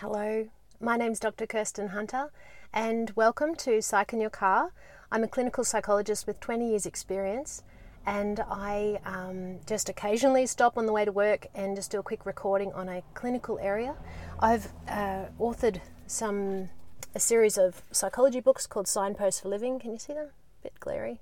[0.00, 0.48] Hello,
[0.80, 1.46] my name's Dr.
[1.46, 2.30] Kirsten Hunter,
[2.72, 4.72] and welcome to Psych in Your Car.
[5.12, 7.62] I'm a clinical psychologist with 20 years' experience,
[8.06, 12.02] and I um, just occasionally stop on the way to work and just do a
[12.02, 13.94] quick recording on a clinical area.
[14.38, 16.70] I've uh, authored some
[17.14, 19.78] a series of psychology books called Signposts for Living.
[19.78, 20.28] Can you see them?
[20.28, 21.20] A bit glary.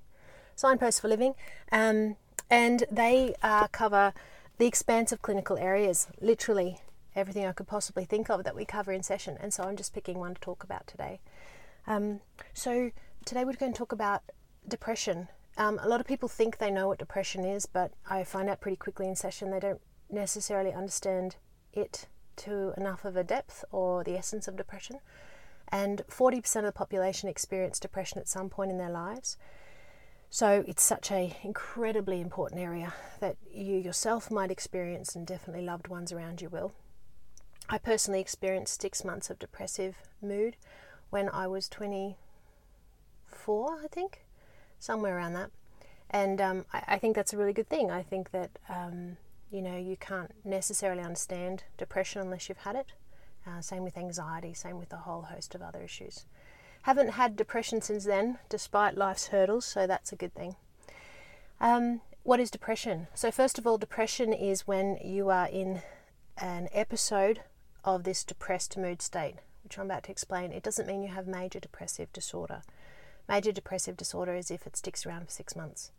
[0.55, 1.35] Signposts for Living,
[1.73, 2.15] um,
[2.49, 4.13] and they uh, cover
[4.59, 6.79] the expanse of clinical areas, literally
[7.19, 9.37] everything I could possibly think of that we cover in session.
[9.41, 11.20] And so I'm just picking one to talk about today.
[11.87, 12.20] Um,
[12.55, 12.91] so
[13.24, 14.23] today we're going to talk about
[14.66, 15.29] depression.
[15.57, 18.60] Um, a lot of people think they know what depression is, but I find out
[18.60, 21.37] pretty quickly in session they don't necessarily understand
[21.73, 25.01] it to enough of a depth or the essence of depression.
[25.71, 29.37] And 40% of the population experience depression at some point in their lives.
[30.30, 35.88] So it's such a incredibly important area that you yourself might experience and definitely loved
[35.88, 36.73] ones around you will.
[37.69, 40.57] I personally experienced six months of depressive mood
[41.11, 44.25] when I was 24, I think,
[44.79, 45.51] somewhere around that.
[46.10, 47.91] And um, I, I, think that's a really good thing.
[47.91, 49.19] I think that, um,
[49.51, 52.93] you know, you can't necessarily understand depression unless you've had it.
[53.47, 56.25] Uh, same with anxiety, same with a whole host of other issues.
[56.82, 60.57] Haven't had depression since then, despite life's hurdles, so that's a good thing.
[61.60, 63.09] Um, what is depression?
[63.15, 65.82] So, first of all, depression is when you are in
[66.38, 67.41] an episode
[67.94, 71.27] of this depressed mood state, which I'm about to explain, it doesn't mean you have
[71.27, 72.62] major depressive disorder.
[73.28, 75.91] Major depressive disorder is if it sticks around for six months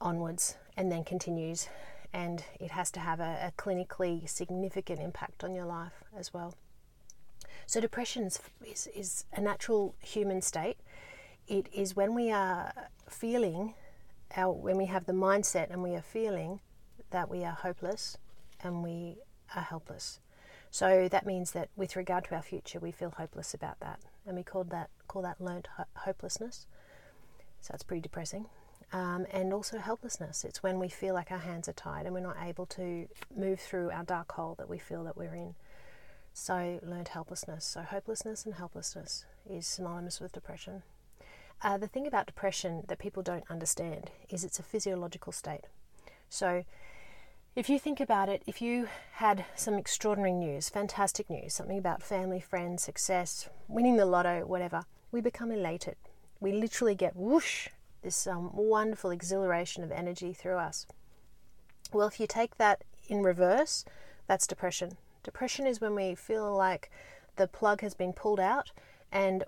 [0.00, 1.68] onwards and then continues,
[2.12, 6.54] and it has to have a, a clinically significant impact on your life as well.
[7.66, 10.76] So, depression is, is a natural human state.
[11.48, 12.72] It is when we are
[13.08, 13.74] feeling,
[14.36, 16.60] our, when we have the mindset and we are feeling
[17.10, 18.18] that we are hopeless
[18.62, 19.16] and we
[19.54, 20.20] are helpless.
[20.74, 24.36] So that means that with regard to our future, we feel hopeless about that, and
[24.36, 26.66] we call that call that learned ho- hopelessness.
[27.60, 28.46] So that's pretty depressing.
[28.92, 30.44] Um, and also helplessness.
[30.44, 33.06] It's when we feel like our hands are tied and we're not able to
[33.36, 35.54] move through our dark hole that we feel that we're in.
[36.32, 37.64] So learned helplessness.
[37.64, 40.82] So hopelessness and helplessness is synonymous with depression.
[41.62, 45.66] Uh, the thing about depression that people don't understand is it's a physiological state.
[46.28, 46.64] So
[47.56, 52.02] if you think about it, if you had some extraordinary news, fantastic news, something about
[52.02, 55.94] family, friends, success, winning the lotto, whatever, we become elated.
[56.40, 57.68] We literally get whoosh,
[58.02, 60.86] this um, wonderful exhilaration of energy through us.
[61.92, 63.84] Well, if you take that in reverse,
[64.26, 64.96] that's depression.
[65.22, 66.90] Depression is when we feel like
[67.36, 68.72] the plug has been pulled out
[69.12, 69.44] and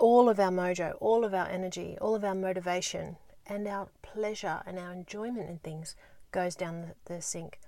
[0.00, 3.16] all of our mojo, all of our energy, all of our motivation,
[3.46, 5.94] and our pleasure and our enjoyment in things
[6.34, 7.60] goes down the, sink,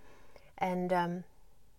[0.59, 1.25] and um,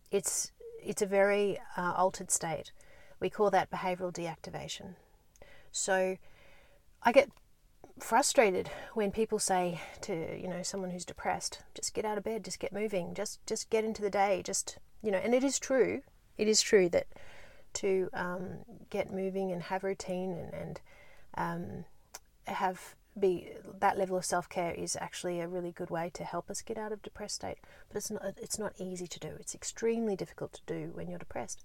[0.09, 2.71] it's it's a very uh, altered state.
[3.19, 4.95] We call that behavioral deactivation.
[5.71, 6.17] So
[7.03, 7.29] I get
[7.99, 12.45] frustrated when people say to you know someone who's depressed, just get out of bed,
[12.45, 15.19] just get moving, just just get into the day, just you know.
[15.19, 16.01] And it is true,
[16.37, 17.07] it is true that
[17.73, 18.59] to um,
[18.89, 20.81] get moving and have routine and, and
[21.35, 21.85] um,
[22.45, 26.49] have be that level of self care is actually a really good way to help
[26.49, 27.57] us get out of depressed state.
[27.89, 29.29] But it's not it's not easy to do.
[29.39, 31.63] It's extremely difficult to do when you're depressed.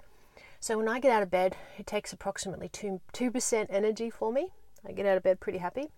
[0.61, 4.33] So when I get out of bed, it takes approximately two two percent energy for
[4.33, 4.49] me.
[4.87, 5.89] I get out of bed pretty happy.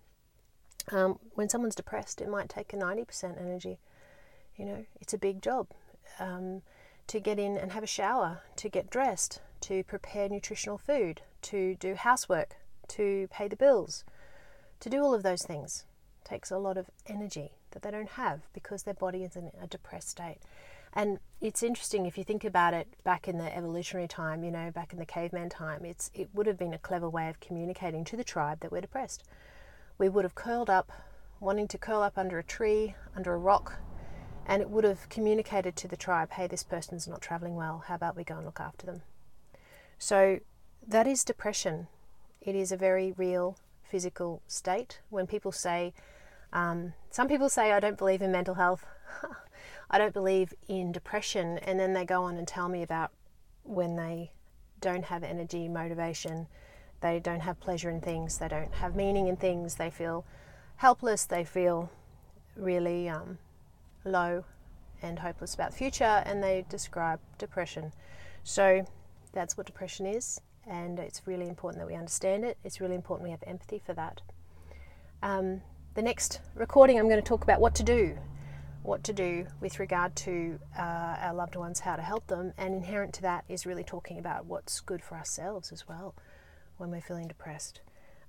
[0.90, 3.78] Um, when someone's depressed, it might take a ninety percent energy.
[4.56, 5.68] You know, it's a big job
[6.18, 6.62] um,
[7.08, 11.74] to get in and have a shower, to get dressed, to prepare nutritional food, to
[11.74, 12.56] do housework,
[12.88, 14.04] to pay the bills
[14.80, 15.84] to do all of those things
[16.24, 19.66] takes a lot of energy that they don't have because their body is in a
[19.66, 20.38] depressed state.
[20.92, 24.70] And it's interesting if you think about it back in the evolutionary time, you know,
[24.70, 28.04] back in the caveman time, it's it would have been a clever way of communicating
[28.04, 29.24] to the tribe that we're depressed.
[29.98, 30.92] We would have curled up,
[31.40, 33.80] wanting to curl up under a tree, under a rock,
[34.46, 37.94] and it would have communicated to the tribe, hey, this person's not traveling well, how
[37.94, 39.02] about we go and look after them?
[39.98, 40.40] So
[40.86, 41.88] that is depression.
[42.40, 43.56] It is a very real
[43.94, 44.98] physical state.
[45.08, 45.94] When people say,
[46.52, 48.84] um, some people say, I don't believe in mental health,
[49.90, 53.12] I don't believe in depression, and then they go on and tell me about
[53.62, 54.32] when they
[54.80, 56.48] don't have energy, motivation,
[57.02, 60.24] they don't have pleasure in things, they don't have meaning in things, they feel
[60.74, 61.88] helpless, they feel
[62.56, 63.38] really um,
[64.04, 64.44] low
[65.02, 67.92] and hopeless about the future, and they describe depression.
[68.42, 68.84] So
[69.32, 72.58] that's what depression is and it's really important that we understand it.
[72.64, 74.20] It's really important we have empathy for that.
[75.22, 75.62] Um,
[75.94, 78.18] the next recording, I'm going to talk about what to do
[78.84, 82.74] what to do with regard to uh, our loved ones, how to help them, and
[82.74, 86.14] inherent to that is really talking about what's good for ourselves as well
[86.76, 87.80] when we're feeling depressed.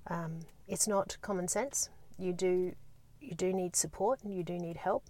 [0.06, 1.90] Um, it's not common sense.
[2.18, 2.74] You do
[3.20, 5.04] you do need support and you do need help.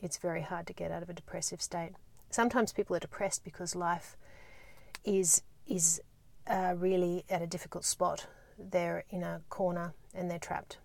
[0.00, 1.92] It's very hard to get out of a depressive state.
[2.30, 4.16] Sometimes people are depressed because life
[5.04, 6.00] is is
[6.48, 8.26] really at a difficult spot.
[8.58, 10.78] They're in a corner and they're trapped.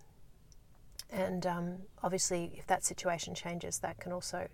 [1.10, 4.48] And um, obviously, if that situation changes, that can also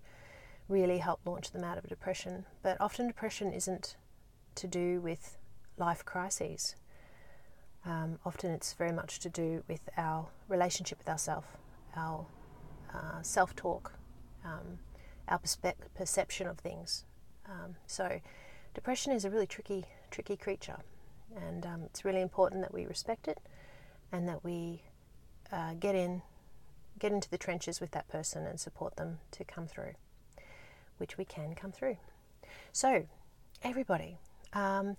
[0.69, 2.47] really help launch them out of depression.
[2.63, 3.97] But often, depression isn't
[4.55, 5.37] to do with
[5.77, 6.77] life crises.
[7.85, 11.47] Um, often, it's very much to do with our relationship with ourselves,
[11.97, 12.27] our
[12.95, 13.93] uh, self talk,
[14.45, 14.79] um,
[15.29, 17.05] our perspe- perception of things.
[17.47, 18.21] Um, so,
[18.75, 20.79] depression is a really tricky, tricky creature,
[21.37, 23.39] and um, it's really important that we respect it
[24.13, 24.83] and that we
[25.53, 26.23] uh, get in
[26.99, 29.93] get into the trenches with that person and support them to come through,
[30.99, 31.97] which we can come through.
[32.73, 33.07] So,
[33.63, 34.19] everybody,
[34.53, 34.97] um,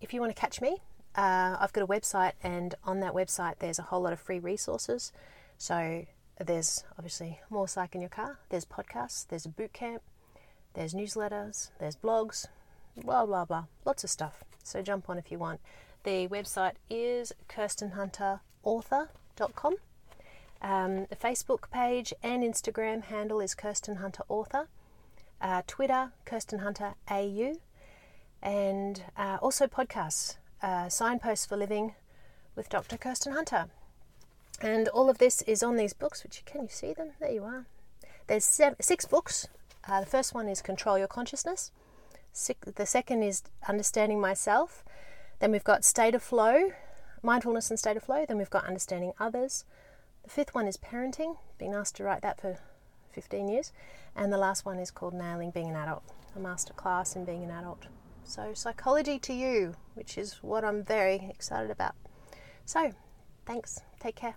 [0.00, 0.78] if you want to catch me,
[1.14, 4.38] uh, I've got a website, and on that website, there's a whole lot of free
[4.38, 5.12] resources.
[5.56, 6.04] So,
[6.44, 10.02] there's obviously more psych in your car, there's podcasts, there's a boot camp,
[10.74, 12.46] there's newsletters, there's blogs,
[12.96, 14.44] blah blah blah, lots of stuff.
[14.66, 15.60] So, jump on if you want.
[16.02, 19.76] The website is kirstenhunterauthor.com.
[20.60, 24.68] Um, the Facebook page and Instagram handle is Kirsten Hunter Author.
[25.40, 27.54] Uh, Twitter, Kirsten Hunter AU.
[28.42, 31.94] And uh, also podcasts, uh, Signposts for Living
[32.56, 32.96] with Dr.
[32.96, 33.66] Kirsten Hunter.
[34.60, 37.10] And all of this is on these books, which can you see them?
[37.20, 37.66] There you are.
[38.26, 39.46] There's seven, six books.
[39.88, 41.70] Uh, the first one is Control Your Consciousness.
[42.74, 44.84] The second is Understanding Myself.
[45.38, 46.72] Then we've got State of Flow,
[47.22, 48.26] Mindfulness and State of Flow.
[48.26, 49.64] Then we've got Understanding Others.
[50.22, 52.58] The fifth one is parenting, been asked to write that for
[53.12, 53.72] 15 years.
[54.14, 56.02] And the last one is called Nailing Being an Adult,
[56.36, 57.86] a master class in being an adult.
[58.24, 61.94] So, psychology to you, which is what I'm very excited about.
[62.66, 62.92] So,
[63.46, 63.80] thanks.
[63.98, 64.36] Take care.